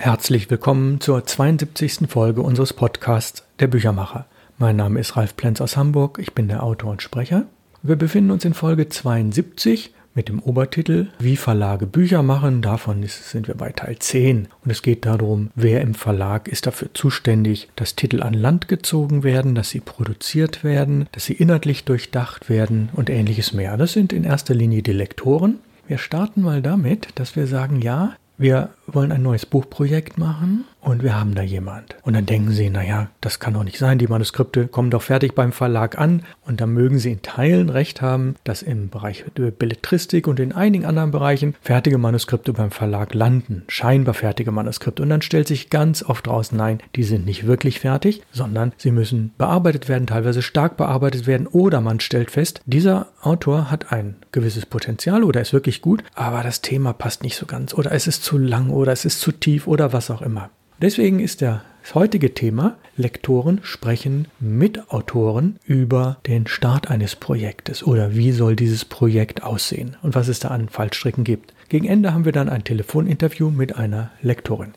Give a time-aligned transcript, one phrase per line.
[0.00, 2.08] Herzlich willkommen zur 72.
[2.08, 4.26] Folge unseres Podcasts Der Büchermacher.
[4.56, 7.46] Mein Name ist Ralf Plenz aus Hamburg, ich bin der Autor und Sprecher.
[7.82, 12.62] Wir befinden uns in Folge 72 mit dem Obertitel Wie Verlage Bücher machen.
[12.62, 14.46] Davon sind wir bei Teil 10.
[14.64, 19.24] Und es geht darum, wer im Verlag ist dafür zuständig, dass Titel an Land gezogen
[19.24, 23.76] werden, dass sie produziert werden, dass sie inhaltlich durchdacht werden und ähnliches mehr.
[23.76, 25.58] Das sind in erster Linie die Lektoren.
[25.88, 31.02] Wir starten mal damit, dass wir sagen, ja, wir wollen ein neues Buchprojekt machen und
[31.02, 31.96] wir haben da jemand.
[32.02, 35.34] Und dann denken Sie, naja, das kann doch nicht sein, die Manuskripte kommen doch fertig
[35.34, 39.50] beim Verlag an und da mögen Sie in Teilen recht haben, dass im Bereich der
[39.50, 45.02] Belletristik und in einigen anderen Bereichen fertige Manuskripte beim Verlag landen, scheinbar fertige Manuskripte.
[45.02, 48.90] Und dann stellt sich ganz oft raus, nein, die sind nicht wirklich fertig, sondern sie
[48.90, 54.16] müssen bearbeitet werden, teilweise stark bearbeitet werden oder man stellt fest, dieser Autor hat ein
[54.32, 58.06] gewisses Potenzial oder ist wirklich gut, aber das Thema passt nicht so ganz oder es
[58.06, 60.50] ist zu lang oder es ist zu tief oder was auch immer.
[60.80, 67.82] Deswegen ist der das heutige Thema Lektoren sprechen mit Autoren über den Start eines Projektes
[67.82, 71.54] oder wie soll dieses Projekt aussehen und was es da an Fallstricken gibt.
[71.70, 74.74] Gegen Ende haben wir dann ein Telefoninterview mit einer Lektorin.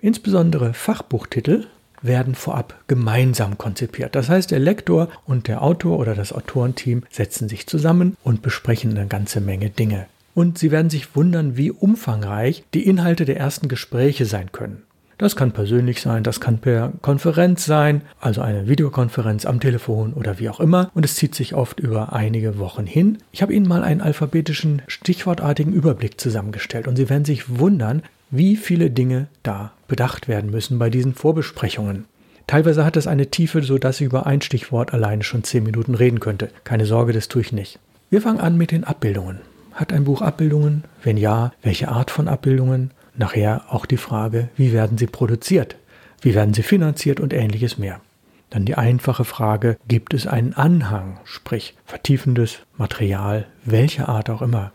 [0.00, 1.66] Insbesondere Fachbuchtitel
[2.00, 4.14] werden vorab gemeinsam konzipiert.
[4.14, 8.96] Das heißt, der Lektor und der Autor oder das Autorenteam setzen sich zusammen und besprechen
[8.96, 10.06] eine ganze Menge Dinge.
[10.36, 14.82] Und Sie werden sich wundern, wie umfangreich die Inhalte der ersten Gespräche sein können.
[15.16, 20.38] Das kann persönlich sein, das kann per Konferenz sein, also eine Videokonferenz am Telefon oder
[20.38, 20.90] wie auch immer.
[20.92, 23.16] Und es zieht sich oft über einige Wochen hin.
[23.32, 28.56] Ich habe Ihnen mal einen alphabetischen, stichwortartigen Überblick zusammengestellt und Sie werden sich wundern, wie
[28.56, 32.04] viele Dinge da bedacht werden müssen bei diesen Vorbesprechungen.
[32.46, 35.94] Teilweise hat es eine Tiefe, so dass ich über ein Stichwort alleine schon zehn Minuten
[35.94, 36.50] reden könnte.
[36.64, 37.78] Keine Sorge, das tue ich nicht.
[38.10, 39.40] Wir fangen an mit den Abbildungen.
[39.76, 40.84] Hat ein Buch Abbildungen?
[41.02, 42.92] Wenn ja, welche Art von Abbildungen?
[43.14, 45.76] Nachher auch die Frage, wie werden sie produziert?
[46.22, 48.00] Wie werden sie finanziert und ähnliches mehr.
[48.48, 54.72] Dann die einfache Frage, gibt es einen Anhang, sprich vertiefendes Material, welcher Art auch immer.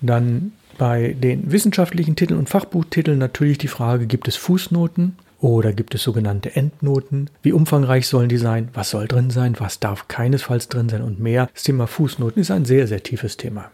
[0.00, 5.94] Dann bei den wissenschaftlichen Titeln und Fachbuchtiteln natürlich die Frage, gibt es Fußnoten oder gibt
[5.94, 7.28] es sogenannte Endnoten?
[7.42, 8.68] Wie umfangreich sollen die sein?
[8.72, 9.56] Was soll drin sein?
[9.58, 11.50] Was darf keinesfalls drin sein und mehr?
[11.52, 13.70] Das Thema Fußnoten ist ein sehr, sehr tiefes Thema.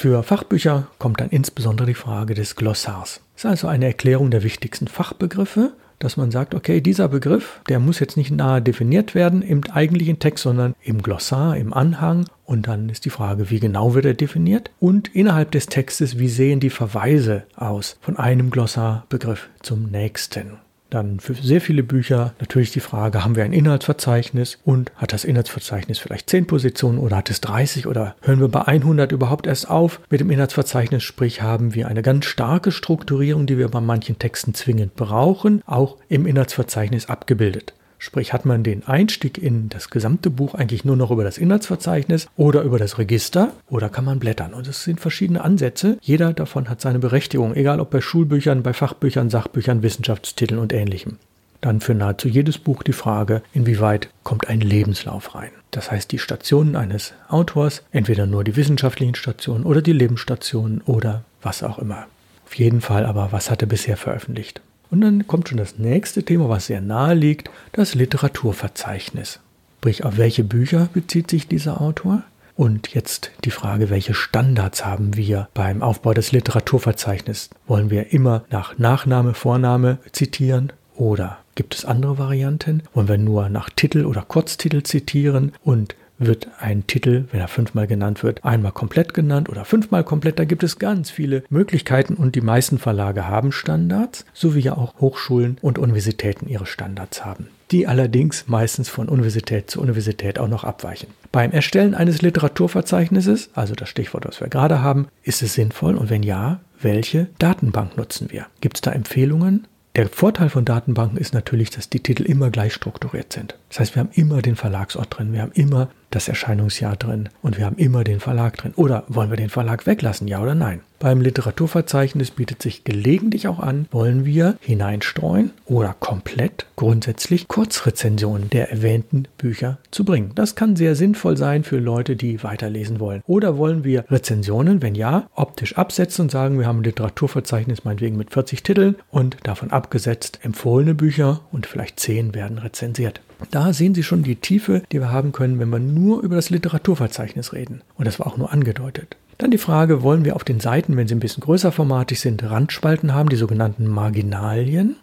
[0.00, 3.20] Für Fachbücher kommt dann insbesondere die Frage des Glossars.
[3.34, 7.78] Das ist also eine Erklärung der wichtigsten Fachbegriffe dass man sagt, okay, dieser Begriff, der
[7.78, 12.24] muss jetzt nicht nahe definiert werden im eigentlichen Text, sondern im Glossar, im Anhang.
[12.46, 14.70] Und dann ist die Frage, wie genau wird er definiert?
[14.80, 20.56] Und innerhalb des Textes, wie sehen die Verweise aus von einem Glossarbegriff zum nächsten?
[20.90, 25.24] Dann für sehr viele Bücher natürlich die Frage, haben wir ein Inhaltsverzeichnis und hat das
[25.24, 29.70] Inhaltsverzeichnis vielleicht 10 Positionen oder hat es 30 oder hören wir bei 100 überhaupt erst
[29.70, 34.18] auf mit dem Inhaltsverzeichnis, sprich haben wir eine ganz starke Strukturierung, die wir bei manchen
[34.18, 37.74] Texten zwingend brauchen, auch im Inhaltsverzeichnis abgebildet.
[38.02, 42.28] Sprich, hat man den Einstieg in das gesamte Buch eigentlich nur noch über das Inhaltsverzeichnis
[42.34, 44.54] oder über das Register oder kann man blättern?
[44.54, 45.98] Und es sind verschiedene Ansätze.
[46.00, 51.18] Jeder davon hat seine Berechtigung, egal ob bei Schulbüchern, bei Fachbüchern, Sachbüchern, Wissenschaftstiteln und ähnlichem.
[51.60, 55.50] Dann für nahezu jedes Buch die Frage, inwieweit kommt ein Lebenslauf rein.
[55.70, 61.22] Das heißt, die Stationen eines Autors, entweder nur die wissenschaftlichen Stationen oder die Lebensstationen oder
[61.42, 62.06] was auch immer.
[62.46, 64.62] Auf jeden Fall aber, was hat er bisher veröffentlicht?
[64.90, 69.40] Und dann kommt schon das nächste Thema, was sehr nahe liegt, das Literaturverzeichnis.
[69.78, 72.22] Sprich, auf welche Bücher bezieht sich dieser Autor?
[72.56, 77.48] Und jetzt die Frage, welche Standards haben wir beim Aufbau des Literaturverzeichnisses?
[77.66, 82.82] Wollen wir immer nach Nachname, Vorname zitieren oder gibt es andere Varianten?
[82.92, 87.86] Wollen wir nur nach Titel oder Kurztitel zitieren und wird ein Titel, wenn er fünfmal
[87.86, 90.38] genannt wird, einmal komplett genannt oder fünfmal komplett.
[90.38, 94.76] Da gibt es ganz viele Möglichkeiten und die meisten Verlage haben Standards, so wie ja
[94.76, 100.48] auch Hochschulen und Universitäten ihre Standards haben die allerdings meistens von Universität zu Universität auch
[100.48, 101.08] noch abweichen.
[101.32, 106.10] Beim Erstellen eines Literaturverzeichnisses, also das Stichwort, was wir gerade haben, ist es sinnvoll und
[106.10, 108.46] wenn ja, welche Datenbank nutzen wir?
[108.60, 109.66] Gibt es da Empfehlungen?
[109.96, 113.56] Der Vorteil von Datenbanken ist natürlich, dass die Titel immer gleich strukturiert sind.
[113.68, 117.56] Das heißt, wir haben immer den Verlagsort drin, wir haben immer das Erscheinungsjahr drin und
[117.58, 118.72] wir haben immer den Verlag drin.
[118.76, 120.82] Oder wollen wir den Verlag weglassen, ja oder nein?
[121.02, 128.70] Beim Literaturverzeichnis bietet sich gelegentlich auch an, wollen wir hineinstreuen oder komplett grundsätzlich Kurzrezensionen der
[128.70, 130.32] erwähnten Bücher zu bringen.
[130.34, 133.22] Das kann sehr sinnvoll sein für Leute, die weiterlesen wollen.
[133.26, 138.18] Oder wollen wir Rezensionen, wenn ja, optisch absetzen und sagen, wir haben ein Literaturverzeichnis meinetwegen
[138.18, 143.22] mit 40 Titeln und davon abgesetzt empfohlene Bücher und vielleicht 10 werden rezensiert.
[143.50, 146.50] Da sehen Sie schon die Tiefe, die wir haben können, wenn wir nur über das
[146.50, 147.80] Literaturverzeichnis reden.
[147.94, 149.16] Und das war auch nur angedeutet.
[149.40, 152.42] Dann die Frage, wollen wir auf den Seiten, wenn sie ein bisschen größer formatig sind,
[152.42, 154.96] Randspalten haben, die sogenannten Marginalien?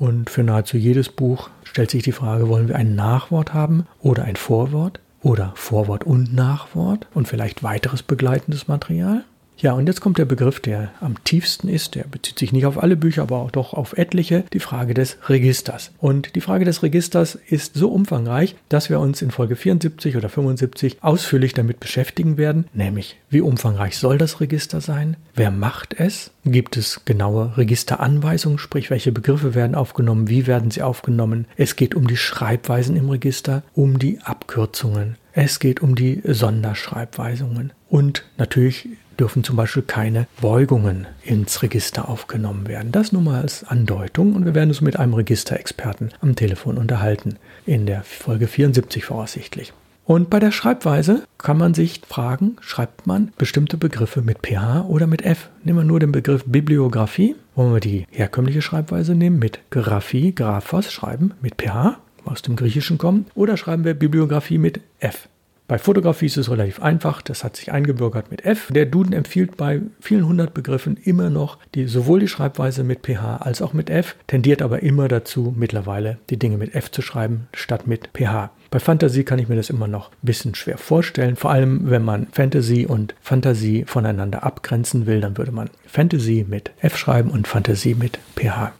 [0.00, 4.24] Und für nahezu jedes Buch stellt sich die Frage, wollen wir ein Nachwort haben oder
[4.24, 9.22] ein Vorwort oder Vorwort und Nachwort und vielleicht weiteres begleitendes Material?
[9.56, 12.82] Ja, und jetzt kommt der Begriff, der am tiefsten ist, der bezieht sich nicht auf
[12.82, 15.92] alle Bücher, aber auch doch auf etliche, die Frage des Registers.
[15.98, 20.28] Und die Frage des Registers ist so umfangreich, dass wir uns in Folge 74 oder
[20.28, 25.16] 75 ausführlich damit beschäftigen werden, nämlich wie umfangreich soll das Register sein?
[25.34, 26.32] Wer macht es?
[26.44, 31.46] Gibt es genaue Registeranweisungen, sprich welche Begriffe werden aufgenommen, wie werden sie aufgenommen?
[31.56, 35.16] Es geht um die Schreibweisen im Register, um die Abkürzungen.
[35.32, 38.88] Es geht um die Sonderschreibweisungen und natürlich
[39.18, 42.92] dürfen zum Beispiel keine Beugungen ins Register aufgenommen werden.
[42.92, 47.36] Das nur mal als Andeutung und wir werden uns mit einem Registerexperten am Telefon unterhalten,
[47.66, 49.72] in der Folge 74 voraussichtlich.
[50.06, 55.06] Und bei der Schreibweise kann man sich fragen, schreibt man bestimmte Begriffe mit PH oder
[55.06, 55.48] mit F?
[55.62, 60.92] Nehmen wir nur den Begriff Bibliografie, wollen wir die herkömmliche Schreibweise nehmen, mit Graphie, Graphos
[60.92, 61.96] schreiben, mit PH,
[62.26, 65.28] aus dem Griechischen kommen, oder schreiben wir Bibliografie mit F?
[65.66, 68.68] Bei Fotografie ist es relativ einfach, das hat sich eingebürgert mit F.
[68.70, 73.38] Der Duden empfiehlt bei vielen hundert Begriffen immer noch die, sowohl die Schreibweise mit PH
[73.38, 77.48] als auch mit F, tendiert aber immer dazu, mittlerweile die Dinge mit F zu schreiben,
[77.54, 78.50] statt mit PH.
[78.70, 82.04] Bei Fantasy kann ich mir das immer noch ein bisschen schwer vorstellen, vor allem wenn
[82.04, 87.48] man Fantasy und Fantasie voneinander abgrenzen will, dann würde man Fantasy mit F schreiben und
[87.48, 88.72] Fantasie mit PH.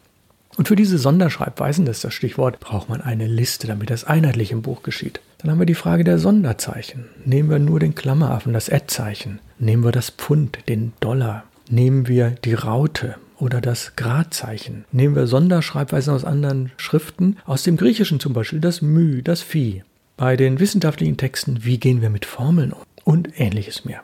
[0.56, 4.52] Und für diese Sonderschreibweisen, das ist das Stichwort, braucht man eine Liste, damit das einheitlich
[4.52, 5.20] im Buch geschieht.
[5.38, 7.06] Dann haben wir die Frage der Sonderzeichen.
[7.24, 9.40] Nehmen wir nur den Klammeraffen, das Ad-Zeichen.
[9.58, 11.44] Nehmen wir das Pfund, den Dollar.
[11.68, 14.84] Nehmen wir die Raute oder das Gradzeichen.
[14.92, 19.82] Nehmen wir Sonderschreibweisen aus anderen Schriften, aus dem Griechischen zum Beispiel das Mü, das Phi.
[20.16, 24.02] Bei den wissenschaftlichen Texten, wie gehen wir mit Formeln um und ähnliches mehr.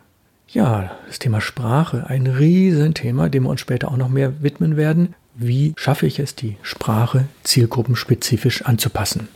[0.49, 5.15] Ja, das Thema Sprache, ein Riesenthema, dem wir uns später auch noch mehr widmen werden.
[5.35, 9.29] Wie schaffe ich es, die Sprache zielgruppenspezifisch anzupassen?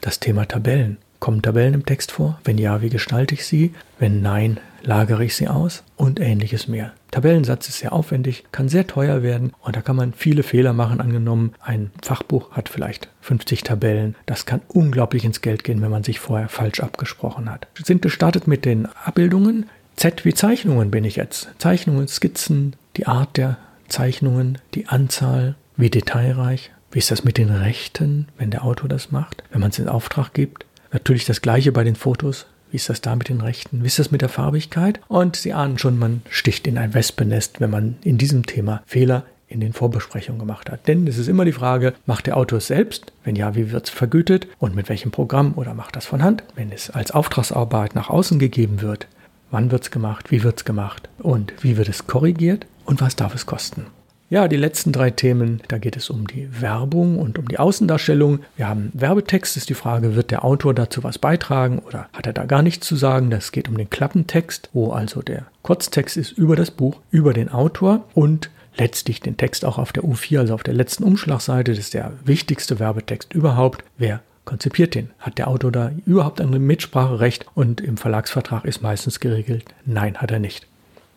[0.00, 0.98] Das Thema Tabellen.
[1.18, 2.38] Kommen Tabellen im Text vor?
[2.44, 3.72] Wenn ja, wie gestalte ich sie?
[3.98, 5.82] Wenn nein, lagere ich sie aus?
[5.96, 6.92] Und ähnliches mehr.
[7.10, 11.00] Tabellensatz ist sehr aufwendig, kann sehr teuer werden und da kann man viele Fehler machen.
[11.00, 14.14] Angenommen, ein Fachbuch hat vielleicht 50 Tabellen.
[14.26, 17.66] Das kann unglaublich ins Geld gehen, wenn man sich vorher falsch abgesprochen hat.
[17.82, 19.70] Sind gestartet mit den Abbildungen.
[19.96, 21.48] Z wie Zeichnungen bin ich jetzt.
[21.58, 23.56] Zeichnungen, Skizzen, die Art der
[23.88, 26.70] Zeichnungen, die Anzahl, wie detailreich.
[26.90, 29.88] Wie ist das mit den Rechten, wenn der Autor das macht, wenn man es in
[29.88, 30.64] Auftrag gibt?
[30.92, 32.46] Natürlich das gleiche bei den Fotos.
[32.70, 33.82] Wie ist das da mit den Rechten?
[33.82, 35.00] Wie ist das mit der Farbigkeit?
[35.08, 39.24] Und Sie ahnen schon, man sticht in ein Wespennest, wenn man in diesem Thema Fehler
[39.48, 40.88] in den Vorbesprechungen gemacht hat.
[40.88, 43.12] Denn es ist immer die Frage, macht der Autor es selbst?
[43.24, 44.48] Wenn ja, wie wird es vergütet?
[44.58, 45.54] Und mit welchem Programm?
[45.56, 46.42] Oder macht das von Hand?
[46.54, 49.06] Wenn es als Auftragsarbeit nach außen gegeben wird,
[49.50, 50.30] wann wird es gemacht?
[50.30, 51.08] Wie wird es gemacht?
[51.18, 52.66] Und wie wird es korrigiert?
[52.86, 53.86] Und was darf es kosten?
[54.28, 58.40] Ja, die letzten drei Themen, da geht es um die Werbung und um die Außendarstellung.
[58.56, 62.32] Wir haben Werbetext, ist die Frage, wird der Autor dazu was beitragen oder hat er
[62.32, 63.30] da gar nichts zu sagen?
[63.30, 67.50] Das geht um den Klappentext, wo also der Kurztext ist über das Buch, über den
[67.50, 71.72] Autor und letztlich den Text auch auf der U4, also auf der letzten Umschlagseite.
[71.72, 73.84] Das ist der wichtigste Werbetext überhaupt.
[73.96, 75.10] Wer konzipiert den?
[75.20, 77.46] Hat der Autor da überhaupt ein Mitspracherecht?
[77.54, 80.66] Und im Verlagsvertrag ist meistens geregelt, nein, hat er nicht.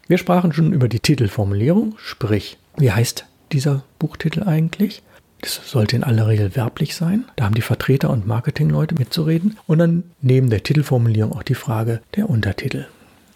[0.10, 5.04] Wir sprachen schon über die Titelformulierung, sprich wie heißt dieser Buchtitel eigentlich?
[5.40, 7.26] Das sollte in aller Regel werblich sein.
[7.36, 9.58] Da haben die Vertreter und Marketingleute mitzureden.
[9.68, 12.88] Und dann neben der Titelformulierung auch die Frage der Untertitel.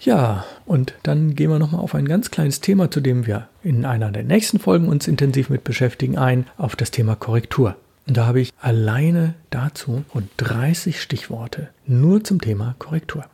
[0.02, 3.86] Ja, und dann gehen wir nochmal auf ein ganz kleines Thema, zu dem wir in
[3.86, 7.76] einer der nächsten Folgen uns intensiv mit beschäftigen, ein, auf das Thema Korrektur.
[8.08, 13.26] Und da habe ich alleine dazu rund 30 Stichworte nur zum Thema Korrektur.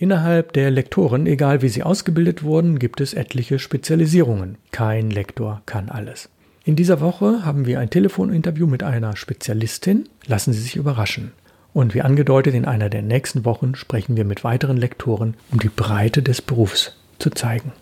[0.00, 4.56] Innerhalb der Lektoren, egal wie sie ausgebildet wurden, gibt es etliche Spezialisierungen.
[4.70, 6.28] Kein Lektor kann alles.
[6.64, 10.08] In dieser Woche haben wir ein Telefoninterview mit einer Spezialistin.
[10.26, 11.32] Lassen Sie sich überraschen.
[11.72, 15.68] Und wie angedeutet, in einer der nächsten Wochen sprechen wir mit weiteren Lektoren, um die
[15.68, 17.72] Breite des Berufs zu zeigen.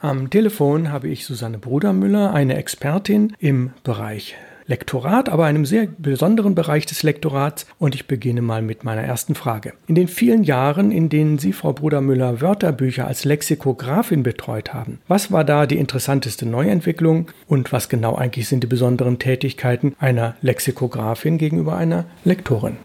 [0.00, 6.54] Am Telefon habe ich Susanne Brudermüller, eine Expertin im Bereich Lektorat, aber einem sehr besonderen
[6.54, 7.66] Bereich des Lektorats.
[7.78, 9.74] Und ich beginne mal mit meiner ersten Frage.
[9.86, 15.30] In den vielen Jahren, in denen Sie, Frau Brudermüller, Wörterbücher als Lexikografin betreut haben, was
[15.30, 21.38] war da die interessanteste Neuentwicklung und was genau eigentlich sind die besonderen Tätigkeiten einer Lexikografin
[21.38, 22.76] gegenüber einer Lektorin?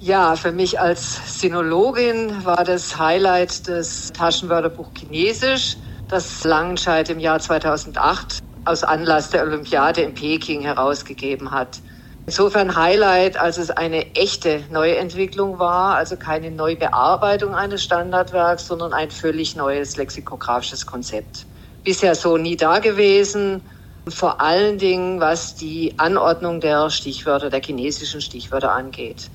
[0.00, 5.76] Ja, für mich als Sinologin war das Highlight das Taschenwörterbuch Chinesisch,
[6.08, 11.80] das Langenscheid im Jahr 2008 aus Anlass der Olympiade in Peking herausgegeben hat.
[12.26, 19.10] Insofern Highlight, als es eine echte Neuentwicklung war, also keine Neubearbeitung eines Standardwerks, sondern ein
[19.10, 21.46] völlig neues lexikografisches Konzept.
[21.82, 23.62] Bisher so nie da gewesen.
[24.08, 29.30] Vor allen Dingen, was die Anordnung der Stichwörter, der chinesischen Stichwörter angeht.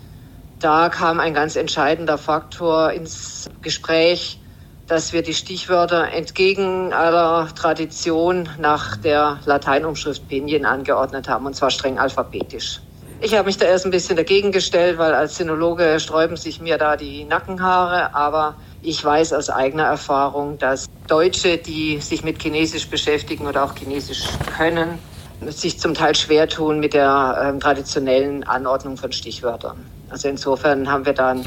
[0.59, 4.39] Da kam ein ganz entscheidender Faktor ins Gespräch,
[4.87, 11.71] dass wir die Stichwörter entgegen aller Tradition nach der Lateinumschrift Pinyin angeordnet haben, und zwar
[11.71, 12.81] streng alphabetisch.
[13.21, 16.77] Ich habe mich da erst ein bisschen dagegen gestellt, weil als Sinologe sträuben sich mir
[16.77, 22.87] da die Nackenhaare, aber ich weiß aus eigener Erfahrung, dass Deutsche, die sich mit Chinesisch
[22.87, 24.25] beschäftigen oder auch Chinesisch
[24.55, 24.99] können,
[25.47, 29.85] sich zum Teil schwer tun mit der äh, traditionellen Anordnung von Stichwörtern.
[30.09, 31.45] Also insofern haben wir da ein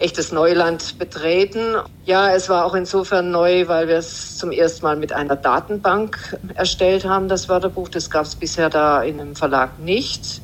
[0.00, 1.76] echtes Neuland betreten.
[2.04, 6.38] Ja, es war auch insofern neu, weil wir es zum ersten Mal mit einer Datenbank
[6.54, 7.88] erstellt haben, das Wörterbuch.
[7.88, 10.40] Das gab es bisher da in einem Verlag nicht.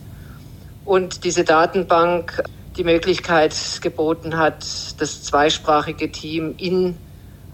[0.85, 2.43] Und diese Datenbank
[2.77, 4.65] die Möglichkeit geboten hat,
[4.99, 6.97] das zweisprachige Team in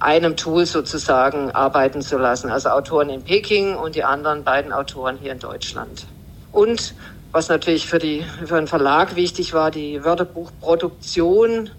[0.00, 2.50] einem Tool sozusagen arbeiten zu lassen.
[2.50, 6.06] Also Autoren in Peking und die anderen beiden Autoren hier in Deutschland.
[6.50, 6.94] Und
[7.30, 11.70] was natürlich für, die, für den Verlag wichtig war, die Wörterbuchproduktion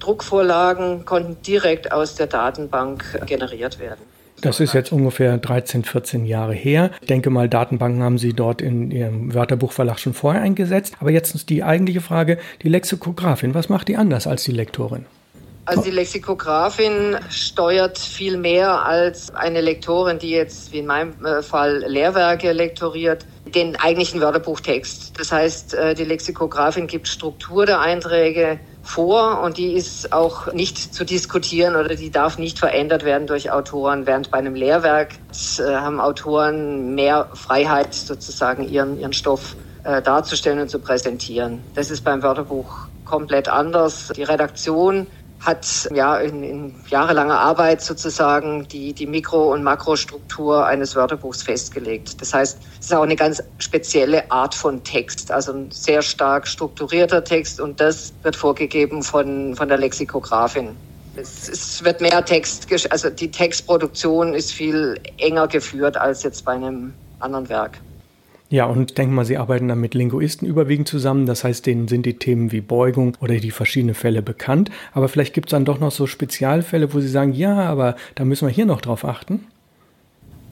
[0.00, 4.00] Druckvorlagen konnten direkt aus der Datenbank generiert werden.
[4.40, 6.90] Das ist jetzt ungefähr 13, 14 Jahre her.
[7.02, 10.94] Ich denke mal, Datenbanken haben Sie dort in Ihrem Wörterbuchverlag schon vorher eingesetzt.
[11.00, 15.04] Aber jetzt ist die eigentliche Frage, die Lexikografin, was macht die anders als die Lektorin?
[15.66, 21.42] Also die Lexikografin steuert viel mehr als eine Lektorin, die jetzt wie in meinem äh,
[21.42, 25.12] Fall Lehrwerke lektoriert, den eigentlichen Wörterbuchtext.
[25.18, 30.94] Das heißt, äh, die Lexikografin gibt Struktur der Einträge, vor und die ist auch nicht
[30.94, 34.06] zu diskutieren oder die darf nicht verändert werden durch Autoren.
[34.06, 35.16] Während bei einem Lehrwerk
[35.58, 41.62] äh, haben Autoren mehr Freiheit, sozusagen ihren, ihren Stoff äh, darzustellen und zu präsentieren.
[41.74, 44.12] Das ist beim Wörterbuch komplett anders.
[44.14, 45.06] Die Redaktion
[45.40, 52.20] hat ja in, in jahrelanger Arbeit sozusagen die, die Mikro- und Makrostruktur eines Wörterbuchs festgelegt.
[52.20, 56.46] Das heißt, es ist auch eine ganz spezielle Art von Text, also ein sehr stark
[56.46, 60.76] strukturierter Text und das wird vorgegeben von, von der Lexikografin.
[61.16, 66.52] Es, es wird mehr Text, also die Textproduktion ist viel enger geführt als jetzt bei
[66.52, 67.78] einem anderen Werk.
[68.50, 71.24] Ja, und ich denke mal, Sie arbeiten dann mit Linguisten überwiegend zusammen.
[71.24, 74.70] Das heißt, denen sind die Themen wie Beugung oder die verschiedenen Fälle bekannt.
[74.92, 78.24] Aber vielleicht gibt es dann doch noch so Spezialfälle, wo Sie sagen, ja, aber da
[78.24, 79.46] müssen wir hier noch drauf achten.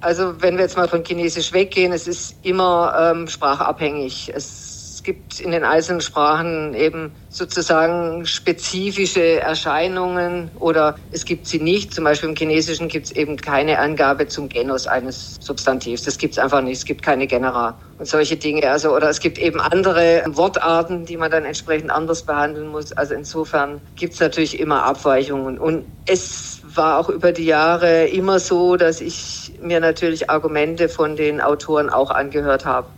[0.00, 4.30] Also wenn wir jetzt mal von Chinesisch weggehen, es ist immer ähm, sprachabhängig.
[4.32, 4.67] Es
[5.08, 11.94] gibt in den einzelnen Sprachen eben sozusagen spezifische Erscheinungen oder es gibt sie nicht.
[11.94, 16.02] Zum Beispiel im Chinesischen gibt es eben keine Angabe zum Genus eines Substantivs.
[16.02, 16.76] Das gibt es einfach nicht.
[16.76, 18.70] Es gibt keine Genera und solche Dinge.
[18.70, 22.92] Also, oder es gibt eben andere Wortarten, die man dann entsprechend anders behandeln muss.
[22.92, 25.58] Also insofern gibt es natürlich immer Abweichungen.
[25.58, 31.16] Und es war auch über die Jahre immer so, dass ich mir natürlich Argumente von
[31.16, 32.88] den Autoren auch angehört habe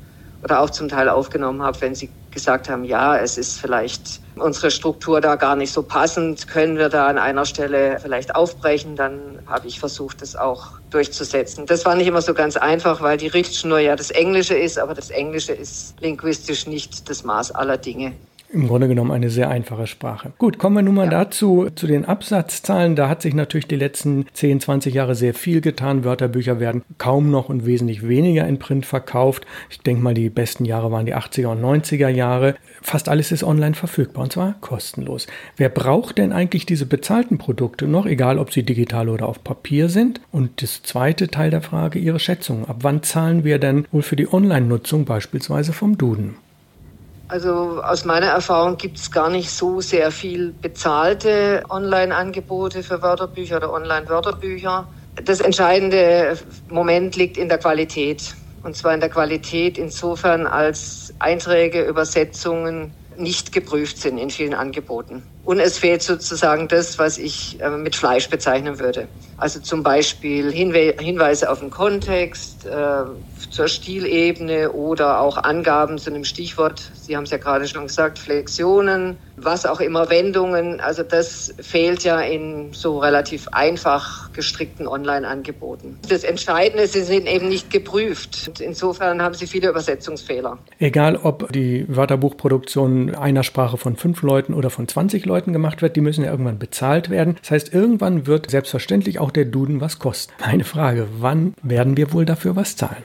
[0.42, 4.70] oder auch zum Teil aufgenommen habe, wenn sie gesagt haben, ja, es ist vielleicht unsere
[4.70, 9.42] Struktur da gar nicht so passend, können wir da an einer Stelle vielleicht aufbrechen, dann
[9.46, 11.66] habe ich versucht, das auch durchzusetzen.
[11.66, 14.94] Das war nicht immer so ganz einfach, weil die Richtschnur ja das Englische ist, aber
[14.94, 18.16] das Englische ist linguistisch nicht das Maß aller Dinge
[18.52, 20.32] im Grunde genommen eine sehr einfache Sprache.
[20.38, 21.24] Gut, kommen wir nun mal ja.
[21.24, 22.96] dazu, zu den Absatzzahlen.
[22.96, 26.04] Da hat sich natürlich die letzten 10, 20 Jahre sehr viel getan.
[26.04, 29.46] Wörterbücher werden kaum noch und wesentlich weniger in Print verkauft.
[29.70, 32.56] Ich denke mal, die besten Jahre waren die 80er und 90er Jahre.
[32.82, 35.26] Fast alles ist online verfügbar und zwar kostenlos.
[35.56, 39.88] Wer braucht denn eigentlich diese bezahlten Produkte noch, egal ob sie digital oder auf Papier
[39.88, 40.20] sind?
[40.32, 42.68] Und das zweite Teil der Frage, Ihre Schätzung.
[42.68, 46.36] Ab wann zahlen wir denn wohl für die Online-Nutzung beispielsweise vom Duden?
[47.30, 53.58] Also aus meiner Erfahrung gibt es gar nicht so sehr viel bezahlte Online-Angebote für Wörterbücher
[53.58, 54.88] oder Online-Wörterbücher.
[55.14, 58.34] Das entscheidende Moment liegt in der Qualität.
[58.64, 65.24] Und zwar in der Qualität insofern, als Einträge, Übersetzungen nicht geprüft sind in vielen Angeboten.
[65.50, 69.08] Und es fehlt sozusagen das, was ich äh, mit Fleisch bezeichnen würde.
[69.36, 73.04] Also zum Beispiel Hinweise auf den Kontext, äh,
[73.50, 76.80] zur Stilebene oder auch Angaben zu einem Stichwort.
[76.94, 80.80] Sie haben es ja gerade schon gesagt, Flexionen, was auch immer, Wendungen.
[80.80, 85.98] Also das fehlt ja in so relativ einfach gestrickten Online-Angeboten.
[86.08, 88.48] Das Entscheidende, sie sind eben nicht geprüft.
[88.48, 90.58] Und insofern haben sie viele Übersetzungsfehler.
[90.78, 95.96] Egal, ob die Wörterbuchproduktion einer Sprache von fünf Leuten oder von 20 Leuten gemacht wird,
[95.96, 97.36] die müssen ja irgendwann bezahlt werden.
[97.40, 100.32] Das heißt, irgendwann wird selbstverständlich auch der Duden was kosten.
[100.40, 103.04] Meine Frage, wann werden wir wohl dafür was zahlen?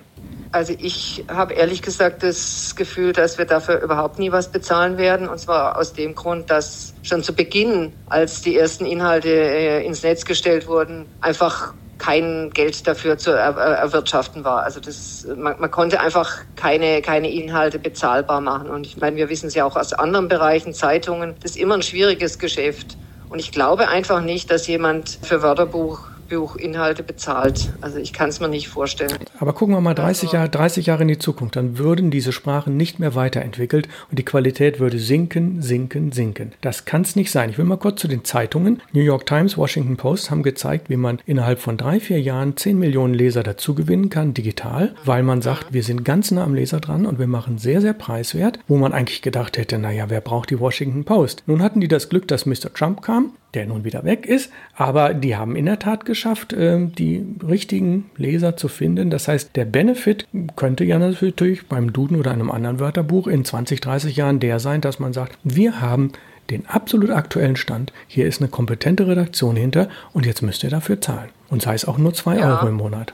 [0.51, 5.27] Also ich habe ehrlich gesagt das Gefühl, dass wir dafür überhaupt nie was bezahlen werden.
[5.27, 10.03] Und zwar aus dem Grund, dass schon zu Beginn, als die ersten Inhalte äh, ins
[10.03, 14.63] Netz gestellt wurden, einfach kein Geld dafür zu er erwirtschaften war.
[14.63, 18.69] Also das, man, man, konnte einfach keine, keine Inhalte bezahlbar machen.
[18.69, 21.75] Und ich meine, wir wissen es ja auch aus anderen Bereichen, Zeitungen, das ist immer
[21.75, 22.97] ein schwieriges Geschäft.
[23.29, 27.69] Und ich glaube einfach nicht, dass jemand für Wörterbuch Buchinhalte bezahlt.
[27.81, 29.17] Also ich kann es mir nicht vorstellen.
[29.39, 32.77] Aber gucken wir mal 30 Jahre, 30 Jahre in die Zukunft, dann würden diese Sprachen
[32.77, 36.53] nicht mehr weiterentwickelt und die Qualität würde sinken, sinken, sinken.
[36.61, 37.49] Das kann es nicht sein.
[37.49, 38.81] Ich will mal kurz zu den Zeitungen.
[38.91, 42.77] New York Times, Washington Post haben gezeigt, wie man innerhalb von drei, vier Jahren 10
[42.77, 46.79] Millionen Leser dazu gewinnen kann, digital, weil man sagt, wir sind ganz nah am Leser
[46.79, 50.49] dran und wir machen sehr, sehr preiswert, wo man eigentlich gedacht hätte, naja, wer braucht
[50.49, 51.43] die Washington Post?
[51.47, 52.73] Nun hatten die das Glück, dass Mr.
[52.73, 54.51] Trump kam der nun wieder weg ist.
[54.75, 59.09] Aber die haben in der Tat geschafft, ähm, die richtigen Leser zu finden.
[59.09, 63.81] Das heißt, der Benefit könnte ja natürlich beim Duden oder einem anderen Wörterbuch in 20,
[63.81, 66.11] 30 Jahren der sein, dass man sagt, wir haben
[66.49, 67.91] den absolut aktuellen Stand.
[68.07, 71.29] Hier ist eine kompetente Redaktion hinter und jetzt müsst ihr dafür zahlen.
[71.49, 72.51] Und sei es auch nur 2 ja.
[72.51, 73.13] Euro im Monat.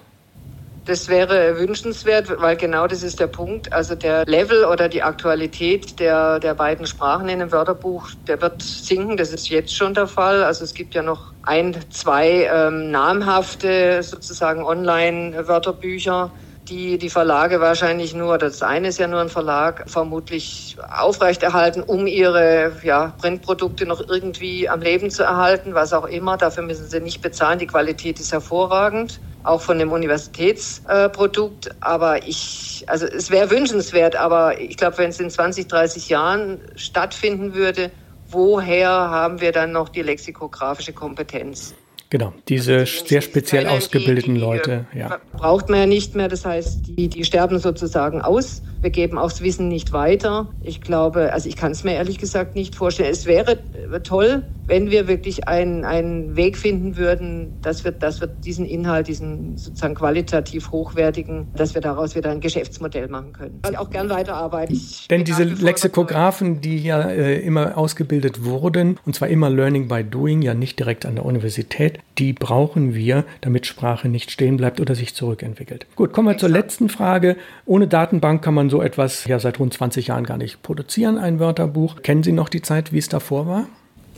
[0.91, 3.71] Das wäre wünschenswert, weil genau das ist der Punkt.
[3.71, 8.61] Also der Level oder die Aktualität der, der beiden Sprachen in einem Wörterbuch, der wird
[8.61, 9.15] sinken.
[9.15, 10.43] Das ist jetzt schon der Fall.
[10.43, 16.33] Also es gibt ja noch ein, zwei ähm, namhafte sozusagen Online-Wörterbücher
[16.67, 22.05] die die Verlage wahrscheinlich nur, das eine ist ja nur ein Verlag, vermutlich aufrechterhalten, um
[22.05, 26.37] ihre ja, Printprodukte noch irgendwie am Leben zu erhalten, was auch immer.
[26.37, 27.59] Dafür müssen sie nicht bezahlen.
[27.59, 31.67] Die Qualität ist hervorragend, auch von dem Universitätsprodukt.
[31.67, 36.09] Äh, aber ich, also es wäre wünschenswert, aber ich glaube, wenn es in 20, 30
[36.09, 37.91] Jahren stattfinden würde,
[38.29, 41.73] woher haben wir dann noch die lexikografische Kompetenz?
[42.09, 44.85] Genau, diese also sehr speziell ausgebildeten die, die, Leute.
[44.93, 45.19] Ja.
[45.31, 48.61] Braucht man ja nicht mehr, das heißt, die, die sterben sozusagen aus.
[48.81, 50.49] Wir geben auch das Wissen nicht weiter.
[50.61, 53.11] Ich glaube, also ich kann es mir ehrlich gesagt nicht vorstellen.
[53.11, 53.59] Es wäre
[54.03, 59.07] toll, wenn wir wirklich einen, einen Weg finden würden, dass wir, dass wir diesen Inhalt,
[59.07, 63.61] diesen sozusagen qualitativ hochwertigen, dass wir daraus wieder ein Geschäftsmodell machen können.
[63.69, 64.73] Ich auch gern weiterarbeiten.
[64.73, 70.03] Ich Denn diese Lexikografen, die ja äh, immer ausgebildet wurden, und zwar immer Learning by
[70.03, 74.79] Doing, ja nicht direkt an der Universität, die brauchen wir, damit Sprache nicht stehen bleibt
[74.79, 75.87] oder sich zurückentwickelt.
[75.95, 77.35] Gut, kommen wir zur letzten Frage.
[77.65, 81.39] Ohne Datenbank kann man so etwas ja seit rund 20 Jahren gar nicht produzieren, ein
[81.39, 82.03] Wörterbuch.
[82.03, 83.65] Kennen Sie noch die Zeit, wie es davor war?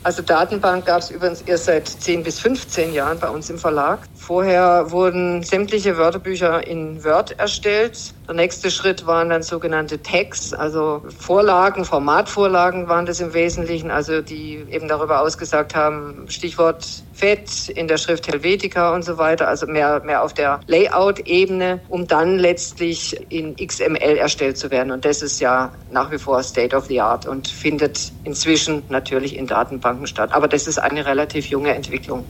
[0.04, 4.00] Also Datenbank gab es übrigens erst seit 10 bis 15 Jahren bei uns im Verlag.
[4.16, 8.14] Vorher wurden sämtliche Wörterbücher in Word erstellt.
[8.28, 14.22] Der nächste Schritt waren dann sogenannte Tags, also Vorlagen, Formatvorlagen waren das im Wesentlichen, also
[14.22, 19.68] die eben darüber ausgesagt haben, Stichwort Fett in der Schrift Helvetica und so weiter, also
[19.68, 24.92] mehr, mehr auf der Layout-Ebene, um dann letztlich in XML erstellt zu werden.
[24.92, 29.36] Und das ist ja nach wie vor State of the Art und findet inzwischen natürlich
[29.36, 30.32] in Datenbanken statt.
[30.32, 32.26] Aber das ist eine relativ junge Entwicklung.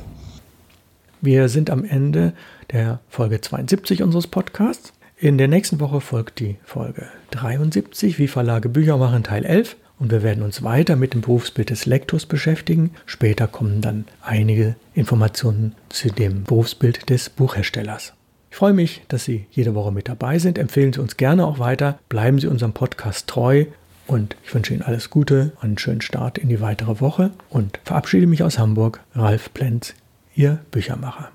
[1.21, 2.33] Wir sind am Ende
[2.71, 4.93] der Folge 72 unseres Podcasts.
[5.17, 9.77] In der nächsten Woche folgt die Folge 73, wie Verlage Bücher machen, Teil 11.
[9.99, 12.93] Und wir werden uns weiter mit dem Berufsbild des Lektors beschäftigen.
[13.05, 18.13] Später kommen dann einige Informationen zu dem Berufsbild des Buchherstellers.
[18.51, 20.57] Ich freue mich, dass Sie jede Woche mit dabei sind.
[20.57, 21.99] Empfehlen Sie uns gerne auch weiter.
[22.09, 23.65] Bleiben Sie unserem Podcast treu.
[24.07, 28.29] Und ich wünsche Ihnen alles Gute, einen schönen Start in die weitere Woche und verabschiede
[28.29, 29.01] mich aus Hamburg.
[29.15, 29.95] Ralf Plenz,
[30.39, 31.33] Ihr Büchermacher.